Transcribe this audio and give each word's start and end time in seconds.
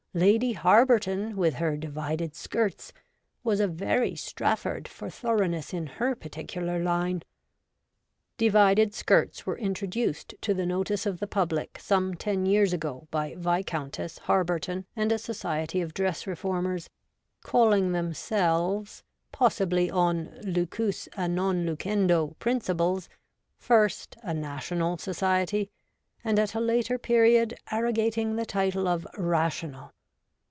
Lady 0.13 0.51
Harberton, 0.55 1.35
with 1.37 1.53
her 1.53 1.77
'divided 1.77 2.35
skirts,' 2.35 2.91
was 3.45 3.61
a 3.61 3.67
very 3.69 4.13
Strafford 4.13 4.85
for 4.85 5.09
thoroughness 5.09 5.73
in 5.73 5.87
her 5.87 6.15
particular 6.15 6.79
line. 6.83 7.23
Divided 8.37 8.93
skirts 8.93 9.45
were 9.45 9.57
introduced 9.57 10.35
to 10.41 10.53
the 10.53 10.65
notice 10.65 11.05
of 11.05 11.21
the 11.21 11.27
public 11.27 11.79
some 11.79 12.13
ten 12.13 12.45
years 12.45 12.73
ago 12.73 13.07
by 13.09 13.35
Viscountess 13.37 14.17
Har 14.25 14.43
berton 14.43 14.85
and 14.97 15.13
a 15.13 15.17
Society 15.17 15.79
of 15.79 15.93
Dress 15.93 16.27
Reformers, 16.27 16.89
calling 17.41 17.93
themselves, 17.93 19.03
possibly 19.31 19.89
on 19.89 20.35
lucus 20.43 21.07
a 21.15 21.29
non 21.29 21.65
lucendo 21.65 22.35
principles, 22.37 23.07
first 23.55 24.17
a' 24.23 24.33
National' 24.53 24.97
Society, 24.97 25.71
and 26.21 26.37
at 26.37 26.53
a 26.53 26.59
later 26.59 26.97
period 26.97 27.53
arrogating 27.71 28.35
the 28.35 28.45
title 28.45 28.89
of' 28.89 29.07
Rational.' 29.17 29.93